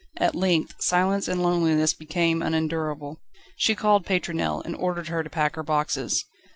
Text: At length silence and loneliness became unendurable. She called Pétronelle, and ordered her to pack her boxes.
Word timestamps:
At 0.17 0.33
length 0.33 0.73
silence 0.79 1.27
and 1.27 1.43
loneliness 1.43 1.93
became 1.93 2.41
unendurable. 2.41 3.21
She 3.55 3.75
called 3.75 4.03
Pétronelle, 4.03 4.65
and 4.65 4.75
ordered 4.75 5.09
her 5.09 5.21
to 5.21 5.29
pack 5.29 5.55
her 5.55 5.61
boxes. 5.61 6.25